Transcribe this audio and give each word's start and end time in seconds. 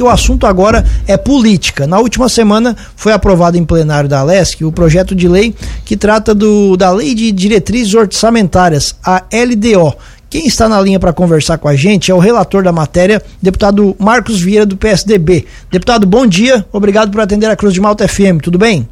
O 0.00 0.08
assunto 0.08 0.46
agora 0.46 0.84
é 1.08 1.16
política. 1.16 1.84
Na 1.84 1.98
última 1.98 2.28
semana 2.28 2.76
foi 2.94 3.12
aprovado 3.12 3.58
em 3.58 3.64
plenário 3.64 4.08
da 4.08 4.20
Alesc 4.20 4.64
o 4.64 4.70
projeto 4.70 5.12
de 5.12 5.26
lei 5.26 5.52
que 5.84 5.96
trata 5.96 6.32
do, 6.32 6.76
da 6.76 6.92
Lei 6.92 7.16
de 7.16 7.32
Diretrizes 7.32 7.94
Orçamentárias, 7.94 8.96
a 9.04 9.24
LDO. 9.32 9.96
Quem 10.30 10.46
está 10.46 10.68
na 10.68 10.80
linha 10.80 11.00
para 11.00 11.12
conversar 11.12 11.58
com 11.58 11.66
a 11.66 11.74
gente 11.74 12.12
é 12.12 12.14
o 12.14 12.20
relator 12.20 12.62
da 12.62 12.70
matéria, 12.70 13.20
deputado 13.42 13.96
Marcos 13.98 14.40
Vieira, 14.40 14.64
do 14.64 14.76
PSDB. 14.76 15.44
Deputado, 15.68 16.06
bom 16.06 16.28
dia. 16.28 16.64
Obrigado 16.72 17.10
por 17.10 17.20
atender 17.20 17.50
a 17.50 17.56
Cruz 17.56 17.74
de 17.74 17.80
Malta 17.80 18.06
FM. 18.06 18.40
Tudo 18.40 18.56
bem? 18.56 18.88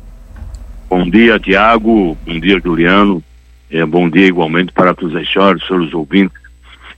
Bom 0.90 1.08
dia, 1.08 1.38
Tiago. 1.38 2.18
Bom 2.26 2.40
dia, 2.40 2.58
Juliano. 2.58 3.22
É, 3.70 3.86
bom 3.86 4.10
dia 4.10 4.26
igualmente 4.26 4.72
para 4.72 4.92
todos 4.92 5.14
os 5.14 5.32
senhores, 5.32 5.64
senhores 5.68 5.94
ouvintes 5.94 6.45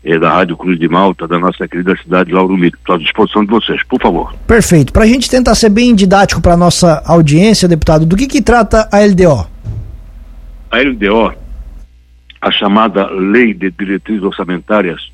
é, 0.08 0.18
da 0.18 0.30
Rádio 0.30 0.56
Cruz 0.56 0.78
de 0.78 0.88
Malta, 0.88 1.28
da 1.28 1.38
nossa 1.38 1.68
querida 1.68 1.94
cidade 1.98 2.30
de 2.30 2.34
Lauro 2.34 2.56
Mito. 2.56 2.78
Estou 2.78 2.94
à 2.94 2.98
disposição 2.98 3.44
de 3.44 3.50
vocês, 3.50 3.82
por 3.82 4.00
favor. 4.00 4.34
Perfeito. 4.46 4.90
Para 4.90 5.04
a 5.04 5.06
gente 5.06 5.28
tentar 5.28 5.54
ser 5.54 5.68
bem 5.68 5.94
didático 5.94 6.40
para 6.40 6.54
a 6.54 6.56
nossa 6.56 7.02
audiência, 7.04 7.68
deputado, 7.68 8.06
do 8.06 8.16
que, 8.16 8.26
que 8.26 8.40
trata 8.40 8.88
a 8.90 9.00
LDO? 9.00 9.46
A 10.70 10.78
LDO, 10.78 11.34
a 12.40 12.50
chamada 12.50 13.06
Lei 13.10 13.52
de 13.52 13.70
Diretrizes 13.70 14.22
Orçamentárias, 14.22 15.10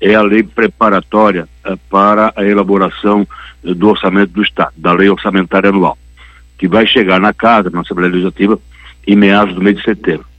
é 0.00 0.14
a 0.14 0.22
lei 0.22 0.42
preparatória 0.42 1.46
é, 1.62 1.76
para 1.90 2.32
a 2.34 2.42
elaboração 2.42 3.28
é, 3.62 3.74
do 3.74 3.90
orçamento 3.90 4.32
do 4.32 4.42
Estado, 4.42 4.72
da 4.74 4.94
Lei 4.94 5.10
Orçamentária 5.10 5.68
Anual, 5.68 5.98
que 6.56 6.66
vai 6.66 6.86
chegar 6.86 7.20
na 7.20 7.34
Casa, 7.34 7.68
na 7.68 7.82
Assembleia 7.82 8.10
Legislativa, 8.10 8.58
em 9.06 9.16
meados 9.16 9.54
do 9.54 9.60
mês 9.60 9.76
de 9.76 9.82
setembro. 9.82 10.29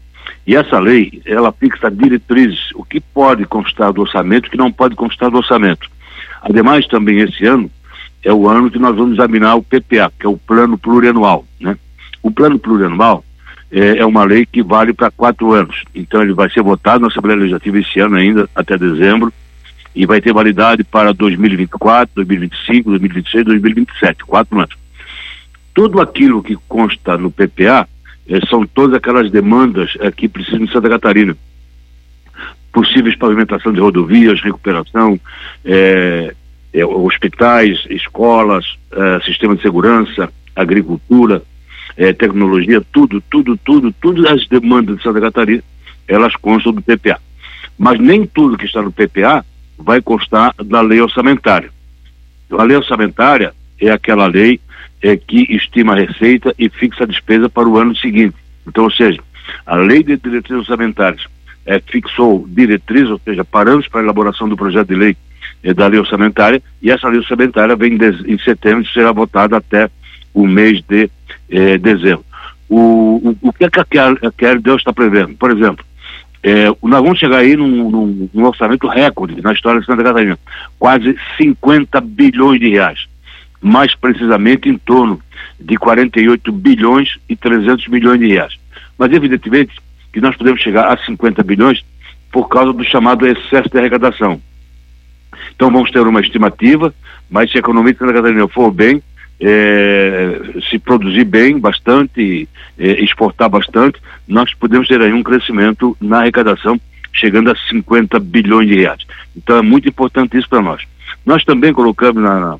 E 0.52 0.56
essa 0.58 0.78
lei, 0.80 1.22
ela 1.26 1.54
fixa 1.54 1.90
diretrizes, 1.90 2.72
o 2.76 2.84
que 2.84 3.00
pode 3.00 3.46
constar 3.46 3.94
do 3.94 4.02
orçamento 4.02 4.48
o 4.48 4.52
que 4.52 4.58
não 4.58 4.70
pode 4.70 4.98
constar 4.98 5.32
do 5.32 5.38
orçamento. 5.38 5.90
Ademais, 6.42 6.86
também 6.88 7.22
esse 7.22 7.46
ano 7.46 7.72
é 8.22 8.34
o 8.34 8.50
ano 8.50 8.70
que 8.70 8.78
nós 8.78 8.94
vamos 8.94 9.14
examinar 9.14 9.56
o 9.56 9.64
PPA, 9.64 10.12
que 10.20 10.26
é 10.26 10.30
o 10.30 10.36
Plano 10.36 10.78
Plurianual, 10.78 11.46
né? 11.58 11.78
O 12.22 12.30
Plano 12.30 12.60
Plurianual 12.60 13.24
é, 13.72 14.00
é 14.00 14.06
uma 14.06 14.26
lei 14.26 14.46
que 14.46 14.62
vale 14.62 14.92
para 14.92 15.10
quatro 15.10 15.54
anos. 15.54 15.86
Então 15.96 16.22
ele 16.22 16.34
vai 16.34 16.50
ser 16.50 16.62
votado 16.62 17.00
na 17.00 17.08
Assembleia 17.08 17.40
Legislativa 17.40 17.80
esse 17.80 18.02
ano 18.02 18.18
ainda, 18.18 18.50
até 18.54 18.78
dezembro, 18.78 19.32
e 19.96 20.06
vai 20.06 20.20
ter 20.20 20.34
validade 20.34 20.84
para 20.84 21.14
2024, 21.14 22.14
2025, 22.14 22.90
2026, 22.90 23.46
2027, 23.46 24.26
quatro 24.26 24.60
anos. 24.60 24.76
Tudo 25.74 26.02
aquilo 26.02 26.44
que 26.44 26.58
consta 26.68 27.18
no 27.18 27.32
PPA 27.32 27.88
são 28.50 28.66
todas 28.66 28.96
aquelas 28.96 29.30
demandas 29.32 29.98
eh, 30.00 30.12
que 30.12 30.28
precisam 30.28 30.66
de 30.66 30.72
Santa 30.72 30.90
Catarina. 30.90 31.36
Possíveis 32.72 33.16
pavimentação 33.16 33.74
de 33.74 33.80
rodovias, 33.80 34.42
recuperação, 34.42 35.20
eh, 35.66 36.34
hospitais, 36.74 37.86
escolas, 37.90 38.78
sistema 39.26 39.58
de 39.58 39.62
segurança, 39.62 40.32
agricultura, 40.56 41.44
tecnologia, 42.18 42.82
tudo, 42.94 43.22
tudo, 43.30 43.58
tudo, 43.58 43.92
todas 44.00 44.24
as 44.24 44.48
demandas 44.48 44.96
de 44.96 45.04
Santa 45.04 45.20
Catarina, 45.20 45.62
elas 46.08 46.34
constam 46.38 46.72
do 46.72 46.82
PPA. 46.82 47.20
Mas 47.78 48.00
nem 48.00 48.26
tudo 48.26 48.58
que 48.58 48.66
está 48.66 48.82
no 48.82 48.90
PPA 48.90 49.44
vai 49.78 50.02
constar 50.02 50.54
da 50.64 50.80
lei 50.80 51.02
orçamentária. 51.02 51.70
A 52.52 52.64
lei 52.64 52.78
orçamentária 52.78 53.54
é 53.80 53.90
aquela 53.90 54.28
lei 54.28 54.62
é, 55.02 55.18
que 55.18 55.48
estima 55.50 55.94
a 55.94 56.00
receita 56.00 56.54
e 56.58 56.70
fixa 56.70 57.04
a 57.04 57.08
despesa 57.08 57.50
para 57.50 57.68
o 57.68 57.78
ano 57.78 57.96
seguinte. 57.96 58.36
Então, 58.68 58.84
ou 58.84 58.92
seja, 58.92 59.20
a 59.66 59.76
lei 59.76 60.04
de 60.04 60.18
diretrizes 60.18 60.70
orçamentárias 60.70 61.26
é, 61.66 61.80
fixou 61.80 62.46
diretrizes, 62.48 63.10
ou 63.10 63.22
seja, 63.24 63.44
parâmetros 63.44 63.88
para 63.88 64.02
a 64.02 64.04
elaboração 64.04 64.48
do 64.48 64.58
projeto 64.58 64.90
de 64.90 64.96
lei 64.96 65.18
é, 65.64 65.74
da 65.74 65.88
lei 65.88 66.00
orçamentária, 66.00 66.62
e 66.82 66.92
essa 66.92 67.08
lei 67.08 67.20
orçamentária 67.20 67.76
vem 67.76 67.98
em 68.26 68.38
setembro 68.40 68.84
e 68.84 68.94
será 68.94 69.12
votada 69.12 69.58
até 69.58 69.90
o 70.34 70.48
mês 70.48 70.82
de 70.88 71.10
é, 71.50 71.78
dezembro. 71.78 72.26
O, 72.70 73.36
o, 73.42 73.50
o 73.50 73.54
que, 73.54 73.66
é 73.66 73.70
que 73.70 73.80
a 74.00 74.32
que 74.32 74.46
a 74.46 74.54
Deus 74.56 74.78
está 74.78 74.94
prevendo? 74.94 75.36
Por 75.36 75.52
exemplo, 75.52 75.84
é, 76.42 76.68
nós 76.82 77.04
vamos 77.04 77.20
chegar 77.20 77.40
aí 77.40 77.56
num, 77.56 77.90
num, 77.90 78.30
num, 78.34 78.46
orçamento 78.46 78.88
recorde 78.88 79.42
na 79.42 79.54
história 79.54 79.80
de 79.80 79.86
Santa 79.86 80.04
Catarina, 80.04 80.40
quase 80.80 81.16
50 81.38 82.00
bilhões 82.02 82.60
de 82.60 82.70
reais 82.70 83.11
mais 83.62 83.94
precisamente 83.96 84.68
em 84.68 84.78
torno 84.78 85.22
de 85.60 85.78
48 85.78 86.52
bilhões 86.52 87.18
e 87.30 87.36
300 87.36 87.88
milhões 87.88 88.20
de 88.20 88.28
reais. 88.28 88.54
Mas, 88.98 89.12
evidentemente, 89.12 89.74
que 90.12 90.20
nós 90.20 90.36
podemos 90.36 90.62
chegar 90.62 90.92
a 90.92 90.98
50 91.06 91.44
bilhões 91.44 91.84
por 92.32 92.48
causa 92.50 92.74
do 92.74 92.84
chamado 92.84 93.28
excesso 93.28 93.70
de 93.70 93.78
arrecadação. 93.78 94.42
Então, 95.56 95.72
vamos 95.72 95.92
ter 95.92 96.02
uma 96.02 96.22
estimativa, 96.22 96.94
mas 97.30 97.52
se 97.52 97.58
a 97.58 97.60
economia 97.60 97.94
de 97.94 98.00
Santa 98.00 98.14
Catarina 98.14 98.48
for 98.48 98.72
bem, 98.72 99.02
é, 99.40 100.40
se 100.70 100.78
produzir 100.78 101.26
bem, 101.26 101.60
bastante, 101.60 102.48
é, 102.78 103.04
exportar 103.04 103.50
bastante, 103.50 104.00
nós 104.28 104.54
podemos 104.54 104.88
ter 104.88 105.02
aí 105.02 105.12
um 105.12 105.24
crescimento 105.24 105.98
na 106.00 106.20
arrecadação 106.20 106.80
chegando 107.14 107.52
a 107.52 107.56
50 107.70 108.20
bilhões 108.20 108.68
de 108.68 108.76
reais. 108.76 109.02
Então 109.36 109.58
é 109.58 109.62
muito 109.62 109.90
importante 109.90 110.38
isso 110.38 110.48
para 110.48 110.62
nós. 110.62 110.84
Nós 111.26 111.44
também 111.44 111.74
colocamos 111.74 112.22
na, 112.22 112.58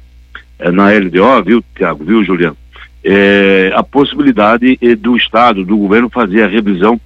na 0.70 0.92
LDO, 0.92 1.44
viu, 1.44 1.64
Tiago, 1.76 2.04
viu, 2.04 2.24
Juliano? 2.24 2.58
É, 3.04 3.72
a 3.74 3.82
possibilidade 3.82 4.78
do 4.98 5.18
Estado, 5.18 5.66
do 5.66 5.78
governo, 5.78 6.10
fazer 6.10 6.44
a 6.44 6.48
revisão 6.48 7.00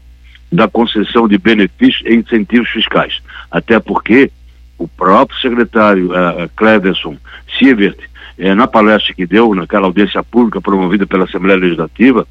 da 0.51 0.67
concessão 0.67 1.27
de 1.27 1.37
benefícios 1.37 2.03
e 2.05 2.15
incentivos 2.15 2.69
fiscais. 2.69 3.21
Até 3.51 3.79
porque 3.79 4.31
o 4.77 4.87
próprio 4.87 5.39
secretário 5.39 6.11
uh, 6.11 6.49
Cleverson 6.55 7.17
Sievert, 7.57 7.97
eh, 8.37 8.53
na 8.53 8.67
palestra 8.67 9.13
que 9.13 9.25
deu, 9.25 9.55
naquela 9.55 9.85
audiência 9.85 10.21
pública 10.23 10.59
promovida 10.59 11.07
pela 11.07 11.23
Assembleia 11.23 11.59
Legislativa, 11.59 12.27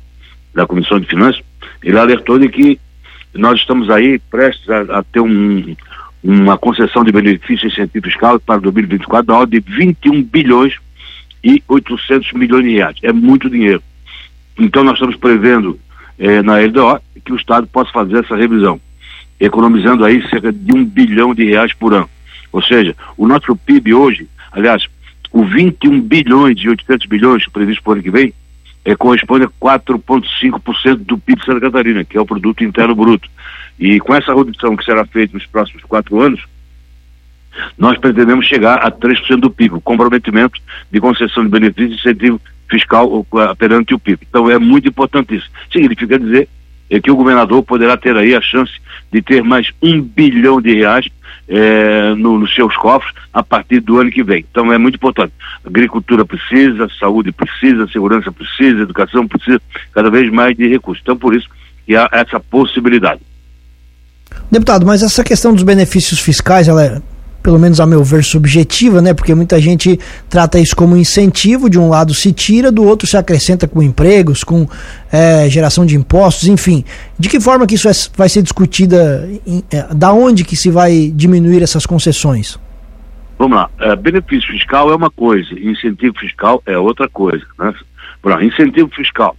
da 0.54 0.66
Comissão 0.66 1.00
de 1.00 1.06
Finanças, 1.06 1.42
ele 1.82 1.98
alertou 1.98 2.38
de 2.38 2.48
que 2.48 2.78
nós 3.34 3.58
estamos 3.58 3.90
aí 3.90 4.18
prestes 4.30 4.68
a, 4.68 4.98
a 4.98 5.02
ter 5.02 5.20
um, 5.20 5.74
uma 6.22 6.58
concessão 6.58 7.02
de 7.02 7.10
benefício 7.10 7.66
e 7.66 7.72
incentivo 7.72 8.06
fiscal 8.06 8.38
para 8.38 8.60
2024 8.60 9.26
da 9.26 9.34
ordem 9.34 9.60
de 9.60 9.72
21 9.72 10.22
bilhões 10.22 10.74
e 11.44 11.62
800 11.68 12.32
milhões 12.32 12.64
de 12.64 12.72
reais. 12.72 12.96
É 13.02 13.12
muito 13.12 13.50
dinheiro. 13.50 13.82
Então 14.58 14.82
nós 14.82 14.94
estamos 14.94 15.16
prevendo 15.16 15.78
eh, 16.18 16.42
na 16.42 16.58
LDO 16.58 17.00
que 17.24 17.32
o 17.32 17.36
Estado 17.36 17.66
possa 17.66 17.92
fazer 17.92 18.24
essa 18.24 18.34
revisão, 18.34 18.80
economizando 19.38 20.04
aí 20.04 20.26
cerca 20.28 20.50
de 20.50 20.72
um 20.72 20.84
bilhão 20.84 21.34
de 21.34 21.44
reais 21.44 21.74
por 21.74 21.92
ano. 21.92 22.08
Ou 22.50 22.62
seja, 22.62 22.96
o 23.16 23.26
nosso 23.26 23.54
PIB 23.56 23.92
hoje, 23.92 24.28
aliás, 24.52 24.86
o 25.30 25.44
21 25.44 26.00
bilhões 26.00 26.58
e 26.60 26.68
800 26.68 27.06
bilhões 27.06 27.46
previsto 27.48 27.82
para 27.82 27.90
o 27.90 27.92
ano 27.94 28.02
que 28.02 28.10
vem, 28.10 28.32
eh, 28.84 28.94
corresponde 28.94 29.44
a 29.44 29.48
4,5% 29.48 30.96
do 31.04 31.18
PIB 31.18 31.40
de 31.40 31.46
Santa 31.46 31.60
Catarina, 31.60 32.04
que 32.04 32.16
é 32.16 32.20
o 32.20 32.26
Produto 32.26 32.64
Interno 32.64 32.94
Bruto. 32.94 33.28
E 33.78 33.98
com 34.00 34.14
essa 34.14 34.34
redução 34.34 34.76
que 34.76 34.84
será 34.84 35.04
feita 35.04 35.34
nos 35.34 35.46
próximos 35.46 35.82
quatro 35.82 36.20
anos, 36.20 36.40
nós 37.78 37.98
pretendemos 37.98 38.46
chegar 38.46 38.76
a 38.76 38.90
3% 38.90 39.36
do 39.36 39.50
PIB, 39.50 39.80
comprometimento 39.80 40.60
de 40.90 41.00
concessão 41.00 41.44
de 41.44 41.50
benefícios 41.50 41.98
e 41.98 42.00
incentivo 42.00 42.40
fiscal 42.68 43.26
perante 43.58 43.94
o 43.94 43.98
PIB. 43.98 44.26
Então 44.28 44.50
é 44.50 44.58
muito 44.58 44.88
importante 44.88 45.36
isso. 45.36 45.48
Significa 45.72 46.18
dizer 46.18 46.48
é 46.90 47.00
que 47.00 47.10
o 47.10 47.16
governador 47.16 47.62
poderá 47.62 47.96
ter 47.96 48.16
aí 48.16 48.34
a 48.34 48.40
chance 48.40 48.72
de 49.10 49.22
ter 49.22 49.42
mais 49.42 49.70
um 49.82 50.00
bilhão 50.00 50.60
de 50.60 50.74
reais 50.74 51.08
é, 51.48 52.14
no, 52.14 52.38
nos 52.38 52.54
seus 52.54 52.76
cofres 52.76 53.14
a 53.32 53.42
partir 53.42 53.80
do 53.80 53.98
ano 53.98 54.10
que 54.10 54.22
vem. 54.22 54.44
Então 54.50 54.72
é 54.72 54.78
muito 54.78 54.96
importante. 54.96 55.32
Agricultura 55.64 56.24
precisa, 56.24 56.88
saúde 56.98 57.32
precisa, 57.32 57.88
segurança 57.88 58.30
precisa, 58.30 58.82
educação 58.82 59.26
precisa 59.26 59.60
cada 59.92 60.10
vez 60.10 60.30
mais 60.30 60.56
de 60.56 60.68
recursos. 60.68 61.02
Então 61.02 61.16
por 61.16 61.34
isso 61.34 61.48
que 61.86 61.96
há 61.96 62.08
essa 62.12 62.38
possibilidade. 62.38 63.20
Deputado, 64.50 64.86
mas 64.86 65.02
essa 65.02 65.24
questão 65.24 65.52
dos 65.52 65.62
benefícios 65.62 66.20
fiscais, 66.20 66.68
ela 66.68 66.84
é 66.84 67.02
pelo 67.44 67.58
menos 67.58 67.78
a 67.78 67.84
meu 67.84 68.02
ver, 68.02 68.24
subjetiva, 68.24 69.02
né? 69.02 69.12
Porque 69.12 69.34
muita 69.34 69.60
gente 69.60 70.00
trata 70.30 70.58
isso 70.58 70.74
como 70.74 70.96
incentivo, 70.96 71.68
de 71.68 71.78
um 71.78 71.90
lado 71.90 72.14
se 72.14 72.32
tira, 72.32 72.72
do 72.72 72.82
outro 72.82 73.06
se 73.06 73.18
acrescenta 73.18 73.68
com 73.68 73.82
empregos, 73.82 74.42
com 74.42 74.66
é, 75.12 75.46
geração 75.50 75.84
de 75.84 75.94
impostos, 75.94 76.48
enfim. 76.48 76.82
De 77.18 77.28
que 77.28 77.38
forma 77.38 77.66
que 77.66 77.74
isso 77.74 77.86
vai 78.16 78.30
ser 78.30 78.40
discutida? 78.40 79.28
Em, 79.46 79.62
é, 79.70 79.94
da 79.94 80.10
onde 80.10 80.42
que 80.42 80.56
se 80.56 80.70
vai 80.70 81.12
diminuir 81.14 81.62
essas 81.62 81.84
concessões? 81.84 82.58
Vamos 83.38 83.58
lá. 83.58 83.68
É, 83.78 83.94
benefício 83.94 84.50
fiscal 84.50 84.90
é 84.90 84.96
uma 84.96 85.10
coisa, 85.10 85.46
incentivo 85.52 86.18
fiscal 86.18 86.62
é 86.64 86.78
outra 86.78 87.10
coisa. 87.10 87.44
Né? 87.58 87.74
Por 88.22 88.42
incentivo 88.42 88.88
fiscal 88.96 89.36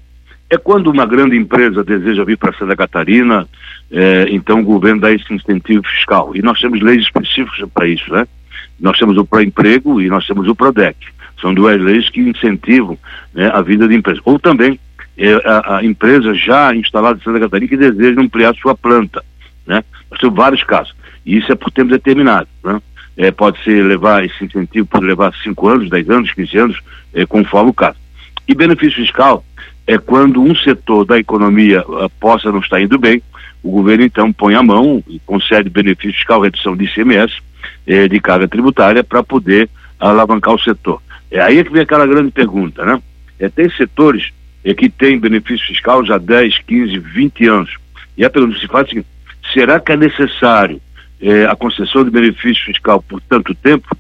é 0.50 0.58
quando 0.58 0.88
uma 0.88 1.06
grande 1.06 1.36
empresa 1.36 1.84
deseja 1.84 2.24
vir 2.24 2.38
para 2.38 2.54
Santa 2.54 2.76
Catarina, 2.76 3.48
é, 3.92 4.28
então 4.30 4.60
o 4.60 4.64
governo 4.64 5.02
dá 5.02 5.12
esse 5.12 5.34
incentivo 5.34 5.84
fiscal. 5.88 6.36
E 6.36 6.42
nós 6.42 6.60
temos 6.60 6.82
leis 6.82 7.02
específicas 7.02 7.68
para 7.74 7.88
isso, 7.88 8.12
né? 8.14 8.28
Nós 8.80 8.98
temos 8.98 9.18
o 9.18 9.26
Pró-Emprego 9.26 10.02
e 10.02 10.08
nós 10.08 10.26
temos 10.28 10.48
o 10.48 10.56
PRODEC. 10.56 10.98
São 11.42 11.54
duas 11.54 11.80
leis 11.82 12.10
que 12.10 12.20
incentivam 12.20 12.98
né, 13.34 13.50
a 13.54 13.62
vida 13.62 13.88
de 13.88 13.96
empresa. 13.96 14.22
Ou 14.24 14.38
também 14.38 14.80
é, 15.18 15.34
a, 15.46 15.78
a, 15.78 15.86
empresa 15.86 16.34
já 16.34 16.76
instalada 16.76 17.20
em 17.20 17.24
Santa 17.24 17.40
Catarina 17.40 17.70
que 17.70 17.78
deseja 17.78 18.22
ampliar 18.22 18.54
sua 18.56 18.76
planta, 18.76 19.24
né? 19.66 19.84
Nós 20.12 20.20
temos 20.20 20.36
vários 20.36 20.64
casos. 20.64 20.94
E 21.26 21.38
isso 21.38 21.52
é 21.52 21.56
por 21.56 21.72
tempo 21.72 21.90
determinado, 21.90 22.48
né? 22.64 22.80
é, 23.18 23.32
pode 23.32 23.62
ser 23.64 23.84
levar 23.84 24.24
esse 24.24 24.44
incentivo, 24.44 24.86
pode 24.86 25.06
levar 25.06 25.34
5 25.34 25.68
anos, 25.68 25.90
10 25.90 26.10
anos, 26.10 26.34
15 26.34 26.58
anos, 26.58 26.80
é, 27.14 27.26
conforme 27.26 27.72
o 27.72 27.74
caso. 27.74 27.98
E 28.48 28.54
benefício 28.54 29.04
fiscal 29.04 29.44
é 29.88 29.98
quando 29.98 30.42
um 30.42 30.56
setor 30.56 31.06
da 31.06 31.20
economia 31.20 31.84
uh, 31.88 32.10
possa 32.20 32.52
não 32.52 32.60
estar 32.60 32.82
indo 32.82 32.98
bem, 32.98 33.22
o 33.64 33.72
governo 33.72 34.04
então 34.04 34.32
põe 34.32 34.56
a 34.56 34.64
mão 34.64 35.04
e 35.08 35.20
concede 35.20 35.70
benefício 35.70 36.18
fiscal, 36.18 36.42
redução 36.42 36.76
de 36.76 36.86
ICMS, 36.86 37.34
eh, 37.88 38.08
de 38.08 38.20
carga 38.20 38.48
tributária, 38.48 39.04
para 39.04 39.24
poder 39.24 39.68
alavancar 40.00 40.54
o 40.54 40.60
setor. 40.60 41.02
É 41.32 41.42
aí 41.42 41.64
que 41.64 41.72
vem 41.72 41.82
aquela 41.82 42.06
grande 42.06 42.32
pergunta, 42.32 42.86
né? 42.86 43.02
É, 43.40 43.50
tem 43.50 43.70
setores 43.72 44.32
é, 44.64 44.74
que 44.74 44.88
têm 44.88 45.20
benefício 45.20 45.66
fiscal 45.66 46.06
já 46.06 46.18
10, 46.18 46.60
15, 46.60 47.00
20 47.00 47.48
anos. 47.48 47.76
E 48.16 48.24
a 48.24 48.30
pergunta 48.30 48.56
que 48.56 48.62
se 48.62 48.68
faz 48.68 48.84
é 48.84 48.86
a 48.86 48.90
seguinte, 48.90 49.08
será 49.52 49.80
que 49.80 49.92
é 49.92 49.98
necessário 49.98 50.82
é, 51.20 51.46
a 51.46 51.56
concessão 51.56 52.04
de 52.04 52.12
benefício 52.12 52.66
fiscal 52.66 53.02
por 53.02 53.20
tanto 53.22 53.54
tempo? 53.56 53.98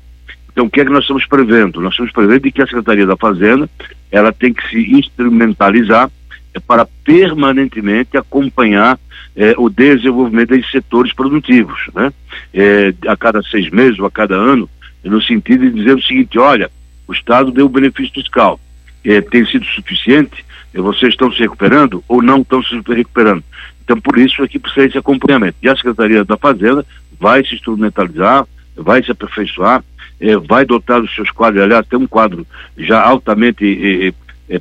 Então, 0.55 0.67
o 0.67 0.69
que 0.69 0.79
é 0.79 0.85
que 0.85 0.91
nós 0.91 1.03
estamos 1.03 1.25
prevendo? 1.25 1.81
Nós 1.81 1.91
estamos 1.91 2.13
prevendo 2.13 2.49
que 2.49 2.61
a 2.61 2.65
Secretaria 2.65 3.05
da 3.05 3.17
Fazenda 3.17 3.69
ela 4.09 4.31
tem 4.31 4.53
que 4.53 4.65
se 4.69 4.89
instrumentalizar 4.89 6.09
é, 6.53 6.59
para 6.61 6.87
permanentemente 7.03 8.15
acompanhar 8.15 8.97
é, 9.35 9.53
o 9.57 9.69
desenvolvimento 9.69 10.51
desses 10.51 10.71
setores 10.71 11.13
produtivos, 11.13 11.77
né? 11.93 12.13
É, 12.53 12.93
a 13.05 13.17
cada 13.17 13.43
seis 13.43 13.69
meses 13.69 13.99
ou 13.99 14.05
a 14.05 14.11
cada 14.11 14.33
ano, 14.35 14.69
no 15.03 15.21
sentido 15.21 15.69
de 15.69 15.77
dizer 15.77 15.97
o 15.97 16.01
seguinte, 16.01 16.39
olha, 16.39 16.71
o 17.05 17.11
Estado 17.11 17.51
deu 17.51 17.67
benefício 17.67 18.13
fiscal, 18.13 18.57
é, 19.03 19.19
tem 19.19 19.45
sido 19.45 19.65
suficiente, 19.65 20.45
vocês 20.73 21.11
estão 21.11 21.29
se 21.33 21.39
recuperando 21.39 22.01
ou 22.07 22.21
não 22.21 22.39
estão 22.39 22.63
se 22.63 22.81
recuperando. 22.87 23.43
Então, 23.83 23.99
por 23.99 24.17
isso 24.17 24.41
é 24.41 24.47
que 24.47 24.57
precisa 24.57 24.85
esse 24.85 24.97
acompanhamento. 24.97 25.57
E 25.61 25.67
a 25.67 25.75
Secretaria 25.75 26.23
da 26.23 26.37
Fazenda 26.37 26.85
vai 27.19 27.45
se 27.45 27.55
instrumentalizar, 27.55 28.47
vai 28.77 29.03
se 29.03 29.11
aperfeiçoar, 29.11 29.83
é, 30.19 30.38
vai 30.38 30.65
dotar 30.65 31.01
dos 31.01 31.13
seus 31.13 31.29
quadros, 31.31 31.63
aliás, 31.63 31.85
tem 31.88 32.00
um 32.00 32.07
quadro 32.07 32.45
já 32.77 33.01
altamente 33.01 34.13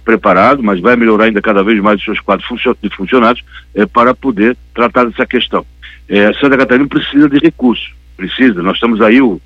preparado, 0.03 0.63
mas 0.63 0.81
vai 0.81 0.97
melhorar 0.97 1.25
ainda 1.25 1.43
cada 1.43 1.63
vez 1.63 1.81
mais 1.81 1.99
os 1.99 2.05
seus 2.05 2.21
quadros 2.21 2.49
de 2.83 2.89
funcionários 2.91 3.45
é, 3.75 3.85
para 3.85 4.15
poder 4.15 4.57
tratar 4.75 5.05
dessa 5.05 5.27
questão. 5.27 5.65
É, 6.09 6.33
Santa 6.35 6.57
Catarina 6.57 6.89
precisa 6.89 7.29
de 7.29 7.39
recursos, 7.39 7.95
precisa. 8.17 8.63
Nós 8.63 8.75
estamos 8.75 9.01
aí 9.01 9.21
o, 9.21 9.41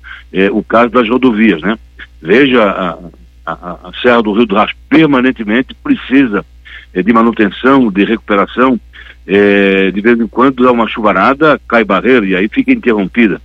o 0.51 0.63
caso 0.63 0.89
das 0.89 1.09
rodovias, 1.09 1.61
né? 1.61 1.77
Veja 2.21 2.63
a, 2.63 2.97
a, 3.45 3.53
a, 3.53 3.91
Serra 4.01 4.21
do 4.21 4.33
Rio 4.33 4.45
do 4.45 4.55
Rastro 4.55 4.77
permanentemente 4.89 5.73
precisa 5.75 6.45
de 6.93 7.13
manutenção, 7.13 7.91
de 7.91 8.03
recuperação. 8.03 8.79
É, 9.27 9.91
de 9.91 10.01
vez 10.01 10.19
em 10.19 10.27
quando 10.27 10.63
dá 10.63 10.71
uma 10.71 10.87
chuvarada, 10.87 11.59
cai 11.67 11.83
barreira 11.83 12.25
e 12.25 12.35
aí 12.35 12.47
fica 12.47 12.71
interrompida. 12.71 13.41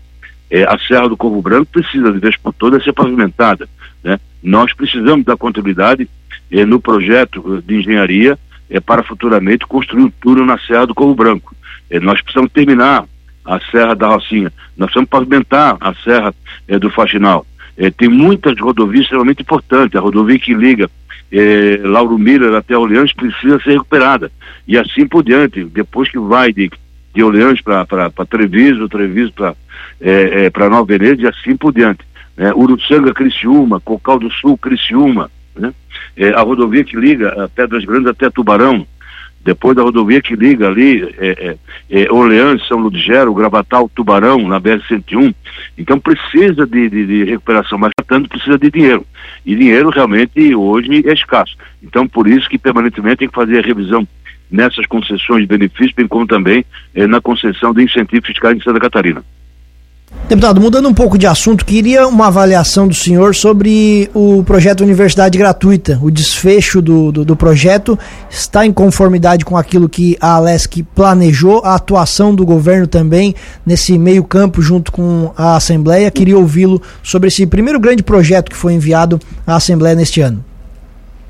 É, 0.51 0.65
a 0.65 0.79
Serra 0.79 1.09
do 1.09 1.17
Corvo 1.17 1.41
Branco 1.43 1.67
precisa, 1.73 2.13
de 2.13 2.19
vez 2.19 2.37
por 2.37 2.53
toda, 2.53 2.83
ser 2.83 2.93
pavimentada. 2.93 3.69
Né? 4.03 4.19
Nós 4.43 4.73
precisamos 4.73 5.25
da 5.25 5.37
continuidade 5.37 6.09
eh, 6.51 6.65
no 6.65 6.79
projeto 6.81 7.63
de 7.67 7.77
engenharia 7.77 8.39
eh, 8.69 8.81
para 8.81 9.03
futuramente 9.03 9.67
construir 9.67 10.05
um 10.05 10.11
túnel 10.11 10.45
na 10.45 10.59
Serra 10.59 10.87
do 10.87 10.95
Corvo 10.95 11.15
Branco. 11.15 11.55
Eh, 11.91 11.99
nós 11.99 12.21
precisamos 12.21 12.53
terminar 12.53 13.07
a 13.45 13.61
Serra 13.71 13.95
da 13.95 14.09
Rocinha, 14.09 14.53
nós 14.77 14.87
precisamos 14.87 15.11
pavimentar 15.11 15.77
a 15.81 15.95
Serra 15.95 16.35
eh, 16.69 16.79
do 16.79 16.91
Faxinal. 16.91 17.47
Eh, 17.77 17.91
tem 17.91 18.09
muitas 18.09 18.59
rodovias 18.59 19.05
extremamente 19.05 19.43
importantes, 19.43 19.97
a 19.97 20.01
rodovia 20.01 20.39
que 20.39 20.55
liga 20.55 20.91
eh, 21.31 21.81
Lauro 21.83 22.19
Miller 22.19 22.55
até 22.55 22.77
Orleans 22.77 23.13
precisa 23.13 23.61
ser 23.61 23.73
recuperada. 23.73 24.31
E 24.67 24.79
assim 24.79 25.07
por 25.07 25.25
diante, 25.25 25.65
depois 25.65 26.09
que 26.09 26.19
vai 26.19 26.53
de, 26.53 26.71
de 27.15 27.23
Orleans 27.23 27.61
para 27.61 28.11
Treviso, 28.29 28.89
Treviso 28.89 29.33
para 29.33 29.55
eh, 30.01 30.51
eh, 30.53 30.69
Nova 30.69 30.85
Veneza 30.85 31.23
e 31.23 31.27
assim 31.27 31.57
por 31.57 31.73
diante. 31.73 32.05
Né? 32.37 32.53
Uruçanga, 32.53 33.15
Criciúma, 33.15 33.81
Cocal 33.81 34.19
do 34.19 34.31
Sul, 34.31 34.59
Criciúma, 34.59 35.31
né? 35.57 35.73
É, 36.17 36.31
a 36.31 36.41
rodovia 36.41 36.83
que 36.83 36.97
liga 36.97 37.49
Pedras 37.55 37.85
Grandes 37.85 38.09
até 38.09 38.29
Tubarão, 38.29 38.85
depois 39.45 39.77
da 39.77 39.83
rodovia 39.83 40.23
que 40.23 40.35
liga 40.35 40.67
ali 40.67 41.03
é, 41.19 41.57
é, 41.91 42.03
é 42.03 42.11
Orleans, 42.11 42.67
São 42.67 42.79
Ludgero, 42.79 43.35
Gravatal, 43.35 43.91
Tubarão, 43.95 44.49
na 44.49 44.59
BR-101. 44.59 45.35
Então 45.77 46.01
precisa 46.01 46.67
de, 46.67 46.89
de, 46.89 47.07
de, 47.07 47.25
recuperação, 47.25 47.79
mas 47.79 47.93
tanto 48.09 48.29
precisa 48.29 48.59
de 48.59 48.71
dinheiro. 48.71 49.07
E 49.45 49.55
dinheiro 49.55 49.91
realmente 49.91 50.55
hoje 50.55 51.07
é 51.07 51.13
escasso. 51.13 51.57
Então 51.83 52.09
por 52.09 52.27
isso 52.27 52.49
que 52.49 52.59
permanentemente 52.59 53.19
tem 53.19 53.29
que 53.29 53.35
fazer 53.35 53.59
a 53.59 53.67
revisão 53.67 54.09
nessas 54.55 54.87
concessões 54.87 55.43
de 55.43 55.49
benefícios, 55.49 55.93
bem 55.97 56.07
como 56.07 56.27
também 56.27 56.65
é, 56.95 57.07
na 57.07 57.21
concessão 57.21 57.75
de 57.75 57.83
incentivos 57.83 58.29
fiscais 58.29 58.57
em 58.57 58.63
Santa 58.63 58.79
Catarina. 58.79 59.23
Deputado, 60.29 60.61
mudando 60.61 60.89
um 60.89 60.95
pouco 60.95 61.19
de 61.19 61.27
assunto, 61.27 61.67
queria 61.67 62.07
uma 62.07 62.29
avaliação 62.29 62.87
do 62.87 62.95
senhor 62.95 63.35
sobre 63.35 64.09
o 64.15 64.45
projeto 64.45 64.83
Universidade 64.83 65.37
Gratuita. 65.37 65.99
O 66.01 66.11
desfecho 66.11 66.81
do, 66.81 67.11
do, 67.11 67.25
do, 67.25 67.37
projeto 67.37 67.99
está 68.31 68.65
em 68.65 68.73
conformidade 68.73 69.45
com 69.45 69.57
aquilo 69.57 69.89
que 69.89 70.17
a 70.21 70.37
Alesc 70.37 70.83
planejou, 70.95 71.63
a 71.65 71.75
atuação 71.75 72.35
do 72.35 72.47
governo 72.47 72.87
também 72.87 73.35
nesse 73.67 73.99
meio 73.99 74.23
campo 74.25 74.63
junto 74.63 74.93
com 74.93 75.33
a 75.37 75.57
Assembleia. 75.57 76.11
Queria 76.11 76.39
ouvi-lo 76.39 76.81
sobre 77.03 77.29
esse 77.29 77.45
primeiro 77.45 77.81
grande 77.81 78.03
projeto 78.03 78.51
que 78.51 78.57
foi 78.57 78.73
enviado 78.73 79.19
à 79.47 79.57
Assembleia 79.57 79.97
neste 79.97 80.21
ano. 80.21 80.43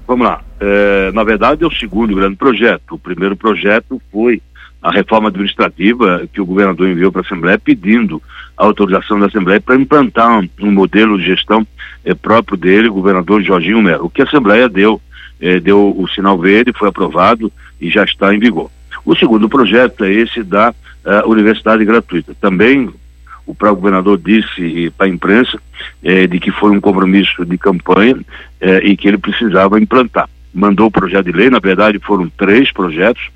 Vamos 0.07 0.27
lá. 0.27 0.43
É, 0.61 1.13
na 1.13 1.25
verdade, 1.25 1.65
é 1.65 1.67
o 1.67 1.73
segundo 1.73 2.15
grande 2.15 2.37
projeto. 2.37 2.95
O 2.95 2.99
primeiro 2.99 3.37
projeto 3.37 4.01
foi 4.13 4.43
a 4.83 4.91
reforma 4.91 5.29
administrativa 5.29 6.29
que 6.31 6.41
o 6.41 6.47
governador 6.47 6.89
enviou 6.89 7.11
para 7.11 7.23
a 7.23 7.25
Assembleia 7.25 7.59
pedindo 7.59 8.23
a 8.57 8.65
autorização 8.65 9.19
da 9.19 9.27
Assembleia 9.27 9.61
para 9.61 9.77
implantar 9.77 10.39
um, 10.39 10.49
um, 10.61 10.71
modelo 10.71 11.19
de 11.19 11.25
gestão 11.25 11.67
eh, 12.05 12.15
próprio 12.15 12.57
dele, 12.57 12.91
governador 12.91 13.43
Jorginho 13.43 13.81
Melo. 13.81 14.05
O 14.05 14.11
que 14.11 14.21
a 14.21 14.27
Assembleia 14.27 14.69
deu, 14.69 15.01
eh, 15.41 15.59
deu 15.59 15.95
o 15.99 16.07
sinal 16.09 16.39
verde, 16.39 16.75
foi 16.77 16.89
aprovado 16.89 17.51
e 17.81 17.91
já 17.91 18.05
está 18.05 18.35
em 18.35 18.39
vigor. 18.39 18.71
O 19.07 19.17
segundo 19.17 19.49
projeto 19.49 20.05
é 20.05 20.13
esse 20.13 20.43
da 20.43 20.71
uh, 20.71 21.29
universidade 21.29 21.85
gratuita. 21.85 22.35
Também 22.41 22.91
o 23.47 23.55
próprio 23.55 23.77
governador 23.77 24.19
disse 24.19 24.91
para 24.97 25.07
a 25.07 25.09
imprensa 25.09 25.59
eh, 26.03 26.27
de 26.27 26.39
que 26.41 26.51
foi 26.51 26.71
um 26.71 26.81
compromisso 26.81 27.45
de 27.45 27.59
campanha 27.59 28.17
eh, 28.61 28.81
e 28.85 28.97
que 28.97 29.09
ele 29.09 29.19
precisava 29.19 29.81
implantar. 29.81 30.29
Mandou 30.53 30.87
o 30.87 30.91
projeto 30.91 31.27
de 31.27 31.33
lei, 31.33 31.51
na 31.51 31.59
verdade 31.59 31.99
foram 31.99 32.29
três 32.29 32.73
projetos, 32.73 33.31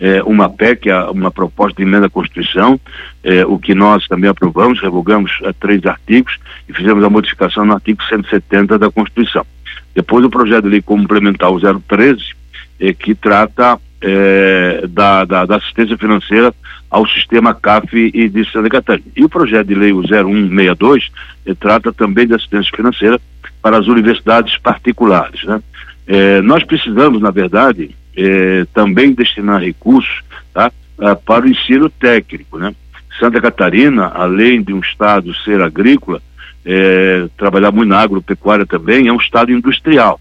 é, 0.00 0.20
uma 0.24 0.48
PEC, 0.48 0.88
uma 1.12 1.30
proposta 1.30 1.76
de 1.76 1.88
emenda 1.88 2.06
à 2.06 2.10
Constituição, 2.10 2.80
é, 3.22 3.46
o 3.46 3.56
que 3.56 3.72
nós 3.72 4.08
também 4.08 4.28
aprovamos, 4.28 4.80
revogamos 4.80 5.30
três 5.60 5.84
artigos 5.86 6.38
e 6.68 6.72
fizemos 6.72 7.04
a 7.04 7.10
modificação 7.10 7.64
no 7.64 7.74
artigo 7.74 8.02
170 8.02 8.78
da 8.80 8.90
Constituição. 8.90 9.46
Depois 9.94 10.24
o 10.24 10.30
projeto 10.30 10.64
de 10.64 10.70
lei 10.70 10.82
complementar 10.82 11.52
o 11.52 11.60
013, 11.60 12.34
é, 12.80 12.92
que 12.92 13.14
trata 13.14 13.78
é, 14.02 14.84
da, 14.88 15.24
da, 15.24 15.46
da, 15.46 15.56
assistência 15.56 15.96
financeira 15.96 16.52
ao 16.90 17.06
sistema 17.06 17.54
CAF 17.54 18.10
e 18.12 18.28
de 18.28 18.44
Santa 18.50 18.68
Catarina. 18.68 19.08
E 19.16 19.24
o 19.24 19.28
projeto 19.28 19.68
de 19.68 19.74
lei 19.74 19.92
o 19.92 20.02
0162 20.02 21.10
é, 21.46 21.54
trata 21.54 21.92
também 21.92 22.26
de 22.26 22.34
assistência 22.34 22.76
financeira 22.76 23.20
para 23.62 23.78
as 23.78 23.86
universidades 23.86 24.58
particulares. 24.58 25.44
Né? 25.44 25.62
É, 26.06 26.42
nós 26.42 26.64
precisamos, 26.64 27.22
na 27.22 27.30
verdade, 27.30 27.94
é, 28.16 28.66
também 28.74 29.12
destinar 29.12 29.60
recursos 29.60 30.20
tá, 30.52 30.70
ah, 30.98 31.14
para 31.14 31.46
o 31.46 31.48
ensino 31.48 31.88
técnico. 31.88 32.58
Né? 32.58 32.74
Santa 33.18 33.40
Catarina, 33.40 34.08
além 34.08 34.62
de 34.62 34.72
um 34.72 34.80
estado 34.80 35.32
ser 35.44 35.62
agrícola, 35.62 36.20
é, 36.64 37.28
trabalhar 37.36 37.70
muito 37.70 37.88
na 37.88 38.00
agropecuária 38.00 38.66
também, 38.66 39.06
é 39.06 39.12
um 39.12 39.20
estado 39.20 39.52
industrial. 39.52 40.20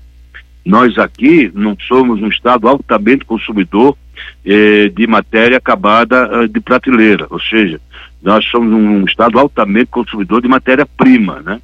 Nós 0.66 0.98
aqui 0.98 1.52
não 1.54 1.76
somos 1.88 2.22
um 2.22 2.28
estado 2.28 2.68
altamente 2.68 3.26
consumidor 3.26 3.98
é, 4.46 4.90
de 4.90 5.08
matéria 5.08 5.58
acabada 5.58 6.42
ah, 6.42 6.48
de 6.48 6.60
prateleira, 6.60 7.26
ou 7.30 7.40
seja, 7.40 7.80
nós 8.22 8.46
somos 8.46 8.72
um 8.72 9.04
estado 9.06 9.40
altamente 9.40 9.88
consumidor 9.88 10.42
de 10.42 10.48
matéria-prima, 10.48 11.42
né? 11.42 11.60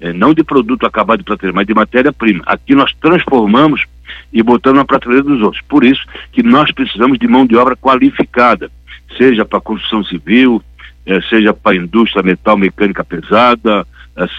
É, 0.00 0.12
não 0.12 0.32
de 0.32 0.44
produto 0.44 0.86
acabado 0.86 1.18
de 1.18 1.24
prateleira, 1.24 1.56
mas 1.56 1.66
de 1.66 1.74
matéria-prima. 1.74 2.42
Aqui 2.46 2.74
nós 2.74 2.92
transformamos 3.00 3.84
e 4.32 4.42
botando 4.42 4.76
na 4.76 4.84
prateleira 4.84 5.24
dos 5.24 5.42
outros. 5.42 5.62
Por 5.68 5.84
isso 5.84 6.02
que 6.32 6.42
nós 6.42 6.70
precisamos 6.70 7.18
de 7.18 7.26
mão 7.26 7.44
de 7.44 7.56
obra 7.56 7.76
qualificada, 7.76 8.70
seja 9.16 9.44
para 9.44 9.60
construção 9.60 10.04
civil, 10.04 10.62
eh, 11.04 11.20
seja 11.22 11.52
para 11.52 11.72
a 11.72 11.76
indústria 11.76 12.22
metal 12.22 12.56
mecânica 12.56 13.04
pesada, 13.04 13.80
eh, 13.80 13.86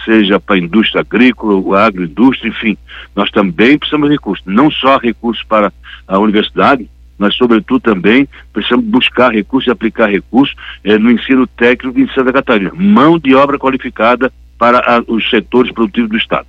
seja 0.04 0.38
para 0.38 0.56
a 0.56 0.58
indústria 0.58 1.00
agrícola, 1.00 1.78
a 1.78 1.86
agroindústria, 1.86 2.50
enfim. 2.50 2.76
Nós 3.14 3.30
também 3.30 3.78
precisamos 3.78 4.08
de 4.08 4.14
recursos, 4.14 4.44
não 4.46 4.70
só 4.70 4.98
recursos 4.98 5.42
para 5.44 5.72
a 6.06 6.18
universidade, 6.18 6.88
mas 7.16 7.34
sobretudo 7.36 7.80
também 7.80 8.28
precisamos 8.52 8.86
buscar 8.86 9.32
recursos 9.32 9.68
e 9.68 9.70
aplicar 9.70 10.10
recursos 10.10 10.56
eh, 10.82 10.98
no 10.98 11.10
ensino 11.10 11.46
técnico 11.46 12.00
em 12.00 12.08
Santa 12.08 12.32
Catarina. 12.32 12.72
Mão 12.74 13.18
de 13.18 13.34
obra 13.34 13.58
qualificada 13.58 14.32
para 14.58 14.78
a, 14.78 15.02
os 15.06 15.28
setores 15.30 15.72
produtivos 15.72 16.10
do 16.10 16.16
Estado. 16.16 16.46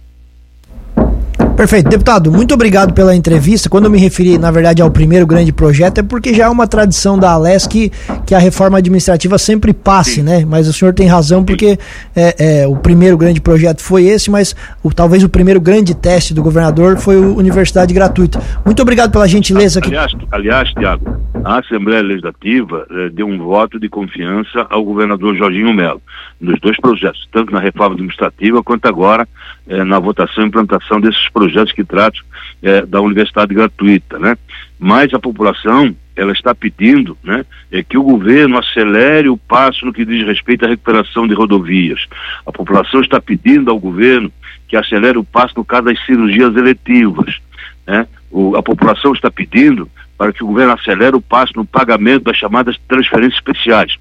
Perfeito. 1.62 1.92
Deputado, 1.92 2.32
muito 2.32 2.56
obrigado 2.56 2.92
pela 2.92 3.16
entrevista. 3.16 3.70
Quando 3.70 3.86
eu 3.86 3.92
me 3.92 4.00
referi, 4.00 4.36
na 4.40 4.50
verdade, 4.50 4.82
ao 4.82 4.90
primeiro 4.90 5.28
grande 5.28 5.54
projeto, 5.54 6.00
é 6.00 6.02
porque 6.02 6.34
já 6.34 6.46
é 6.46 6.50
uma 6.50 6.66
tradição 6.66 7.20
da 7.20 7.34
Ales 7.34 7.68
que, 7.68 7.92
que 8.26 8.34
a 8.34 8.40
reforma 8.40 8.80
administrativa 8.80 9.38
sempre 9.38 9.72
passe, 9.72 10.16
Sim. 10.16 10.24
né? 10.24 10.44
Mas 10.44 10.68
o 10.68 10.74
senhor 10.74 10.92
tem 10.92 11.06
razão, 11.06 11.46
porque 11.46 11.78
é, 12.16 12.62
é, 12.64 12.68
o 12.68 12.76
primeiro 12.78 13.16
grande 13.16 13.40
projeto 13.40 13.84
foi 13.84 14.06
esse, 14.06 14.32
mas 14.32 14.56
o, 14.82 14.92
talvez 14.92 15.24
o 15.24 15.30
primeiro 15.30 15.62
grande 15.62 15.94
teste 15.94 16.34
do 16.34 16.42
governador 16.42 16.98
foi 16.98 17.18
o 17.18 17.38
Universidade 17.38 17.94
Gratuita. 17.94 18.42
Muito 18.66 18.82
obrigado 18.82 19.12
pela 19.12 19.28
gentileza. 19.28 19.82
Aliás, 19.84 20.12
aliás 20.32 20.74
Tiago, 20.74 21.16
a 21.46 21.60
Assembleia 21.60 22.02
Legislativa 22.02 22.88
eh, 22.90 23.10
deu 23.10 23.28
um 23.28 23.38
voto 23.38 23.80
de 23.80 23.88
confiança 23.88 24.66
ao 24.68 24.84
governador 24.84 25.36
Jorginho 25.36 25.72
Melo, 25.76 26.02
nos 26.40 26.60
dois 26.60 26.78
projetos, 26.78 27.28
tanto 27.32 27.54
na 27.54 27.60
reforma 27.60 27.94
administrativa 27.94 28.64
quanto 28.64 28.88
agora 28.88 29.28
eh, 29.68 29.84
na 29.84 30.00
votação 30.00 30.44
e 30.44 30.48
implantação 30.48 31.00
desses 31.00 31.30
projetos 31.30 31.72
que 31.72 31.84
tratam 31.84 32.22
eh, 32.62 32.86
da 32.86 33.02
universidade 33.02 33.54
gratuita, 33.54 34.18
né? 34.20 34.38
Mas 34.80 35.14
a 35.14 35.20
população 35.20 35.96
ela 36.16 36.32
está 36.32 36.54
pedindo 36.54 37.18
né, 37.24 37.46
é 37.72 37.82
que 37.84 37.98
o 37.98 38.04
governo 38.04 38.58
acelere 38.58 39.30
o 39.30 39.38
passo 39.38 39.86
no 39.86 39.94
que 39.94 40.06
diz 40.06 40.26
respeito 40.26 40.66
à 40.66 40.68
recuperação 40.68 41.28
de 41.28 41.34
rodovias. 41.34 42.06
A 42.46 42.52
população 42.52 43.02
está 43.02 43.20
pedindo 43.22 43.72
ao 43.72 43.80
governo 43.80 44.32
que 44.68 44.76
acelere 44.76 45.18
o 45.18 45.24
passo 45.24 45.54
no 45.58 45.66
caso 45.66 45.86
das 45.86 46.06
cirurgias 46.06 46.56
eletivas. 46.56 47.40
Né? 47.88 48.08
O, 48.30 48.56
a 48.56 48.64
população 48.64 49.14
está 49.14 49.32
pedindo 49.32 49.90
para 50.18 50.32
que 50.32 50.44
o 50.44 50.48
governo 50.48 50.74
acelere 50.74 51.16
o 51.16 51.22
passo 51.22 51.54
no 51.56 51.66
pagamento 51.66 52.26
das 52.26 52.38
chamadas 52.38 52.78
transferências 52.88 53.36
especiais. 53.36 53.98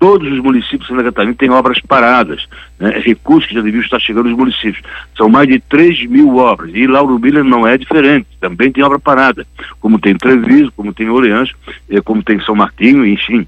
Todos 0.00 0.32
os 0.32 0.38
municípios 0.40 0.80
de 0.80 0.88
Santa 0.88 1.04
Catarina 1.04 1.34
têm 1.34 1.50
obras 1.50 1.78
paradas, 1.78 2.48
né? 2.78 3.00
recursos 3.04 3.46
que 3.46 3.54
já 3.54 3.60
deviam 3.60 3.82
estar 3.82 4.00
chegando 4.00 4.30
aos 4.30 4.36
municípios. 4.36 4.82
São 5.14 5.28
mais 5.28 5.46
de 5.46 5.60
3 5.60 6.06
mil 6.06 6.36
obras. 6.38 6.70
E 6.74 6.86
Lauro 6.86 7.18
Miller 7.18 7.44
não 7.44 7.66
é 7.66 7.76
diferente, 7.76 8.26
também 8.40 8.72
tem 8.72 8.82
obra 8.82 8.98
parada, 8.98 9.46
como 9.78 10.00
tem 10.00 10.16
Treviso, 10.16 10.72
como 10.74 10.94
tem 10.94 11.10
Orleans, 11.10 11.52
eh, 11.88 12.00
como 12.00 12.22
tem 12.22 12.40
São 12.40 12.56
Martinho, 12.56 13.06
enfim. 13.06 13.46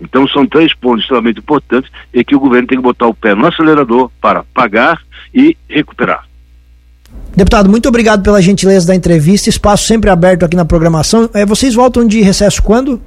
Então 0.00 0.28
são 0.28 0.46
três 0.46 0.74
pontos 0.74 1.00
extremamente 1.00 1.38
importantes 1.38 1.90
e 2.12 2.22
que 2.22 2.36
o 2.36 2.40
governo 2.40 2.68
tem 2.68 2.78
que 2.78 2.84
botar 2.84 3.06
o 3.06 3.14
pé 3.14 3.34
no 3.34 3.46
acelerador 3.46 4.10
para 4.20 4.44
pagar 4.54 5.00
e 5.34 5.56
recuperar. 5.68 6.26
Deputado, 7.34 7.68
muito 7.68 7.88
obrigado 7.88 8.22
pela 8.22 8.42
gentileza 8.42 8.86
da 8.86 8.94
entrevista. 8.94 9.48
Espaço 9.48 9.86
sempre 9.86 10.10
aberto 10.10 10.44
aqui 10.44 10.56
na 10.56 10.64
programação. 10.64 11.28
É, 11.32 11.46
vocês 11.46 11.74
voltam 11.74 12.06
de 12.06 12.20
recesso 12.20 12.62
quando? 12.62 13.00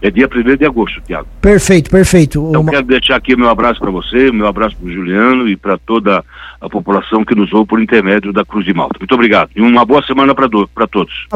É 0.00 0.10
dia 0.10 0.28
1 0.28 0.56
de 0.56 0.64
agosto, 0.64 1.00
Tiago. 1.00 1.26
Perfeito, 1.40 1.90
perfeito. 1.90 2.46
Então 2.48 2.60
Uma... 2.60 2.70
quero 2.70 2.86
deixar 2.86 3.16
aqui 3.16 3.36
meu 3.36 3.48
abraço 3.48 3.80
para 3.80 3.90
você, 3.90 4.30
meu 4.30 4.46
abraço 4.46 4.76
para 4.76 4.86
o 4.86 4.92
Juliano 4.92 5.48
e 5.48 5.56
para 5.56 5.76
toda 5.76 6.24
a 6.60 6.68
população 6.68 7.24
que 7.24 7.34
nos 7.34 7.52
ouve 7.52 7.68
por 7.68 7.82
intermédio 7.82 8.32
da 8.32 8.44
Cruz 8.44 8.64
de 8.64 8.72
Malta. 8.72 8.96
Muito 8.98 9.14
obrigado 9.14 9.50
e 9.56 9.60
uma 9.60 9.84
boa 9.84 10.02
semana 10.02 10.34
para 10.34 10.86
todos. 10.86 11.26